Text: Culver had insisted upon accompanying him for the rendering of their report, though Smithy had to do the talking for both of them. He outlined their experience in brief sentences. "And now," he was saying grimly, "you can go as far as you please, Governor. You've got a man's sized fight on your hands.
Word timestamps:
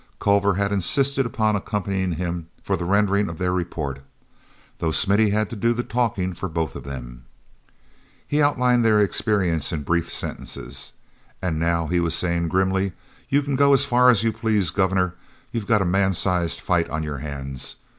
Culver 0.19 0.55
had 0.55 0.71
insisted 0.71 1.27
upon 1.27 1.55
accompanying 1.55 2.13
him 2.13 2.47
for 2.63 2.75
the 2.75 2.85
rendering 2.85 3.29
of 3.29 3.37
their 3.37 3.53
report, 3.53 3.99
though 4.79 4.89
Smithy 4.89 5.29
had 5.29 5.47
to 5.51 5.55
do 5.55 5.73
the 5.73 5.83
talking 5.83 6.33
for 6.33 6.49
both 6.49 6.75
of 6.75 6.83
them. 6.85 7.25
He 8.27 8.41
outlined 8.41 8.83
their 8.83 8.99
experience 8.99 9.71
in 9.71 9.83
brief 9.83 10.11
sentences. 10.11 10.93
"And 11.39 11.59
now," 11.59 11.85
he 11.85 11.99
was 11.99 12.15
saying 12.15 12.47
grimly, 12.47 12.93
"you 13.29 13.43
can 13.43 13.55
go 13.55 13.73
as 13.73 13.85
far 13.85 14.09
as 14.09 14.23
you 14.23 14.33
please, 14.33 14.71
Governor. 14.71 15.13
You've 15.51 15.67
got 15.67 15.83
a 15.83 15.85
man's 15.85 16.17
sized 16.17 16.61
fight 16.61 16.89
on 16.89 17.03
your 17.03 17.19
hands. 17.19 17.75